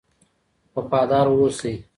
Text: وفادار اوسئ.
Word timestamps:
وفادار 0.75 1.27
اوسئ. 1.33 1.73